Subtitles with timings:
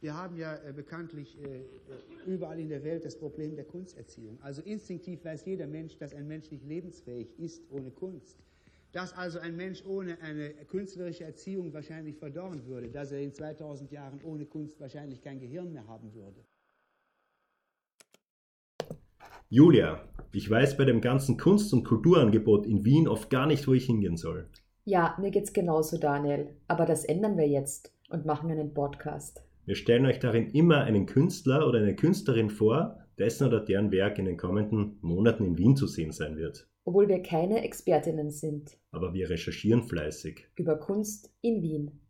[0.00, 1.64] Wir haben ja äh, bekanntlich äh, äh,
[2.26, 4.38] überall in der Welt das Problem der Kunsterziehung.
[4.40, 8.38] Also instinktiv weiß jeder Mensch, dass ein Mensch nicht lebensfähig ist ohne Kunst.
[8.92, 13.92] Dass also ein Mensch ohne eine künstlerische Erziehung wahrscheinlich verdorren würde, dass er in 2000
[13.92, 16.44] Jahren ohne Kunst wahrscheinlich kein Gehirn mehr haben würde.
[19.50, 20.00] Julia,
[20.32, 23.84] ich weiß bei dem ganzen Kunst- und Kulturangebot in Wien oft gar nicht, wo ich
[23.84, 24.48] hingehen soll.
[24.84, 26.56] Ja, mir geht's genauso, Daniel.
[26.68, 29.42] Aber das ändern wir jetzt und machen einen Podcast.
[29.66, 34.18] Wir stellen euch darin immer einen Künstler oder eine Künstlerin vor, dessen oder deren Werk
[34.18, 36.68] in den kommenden Monaten in Wien zu sehen sein wird.
[36.84, 38.78] Obwohl wir keine Expertinnen sind.
[38.90, 40.48] Aber wir recherchieren fleißig.
[40.56, 42.00] Über Kunst in Wien.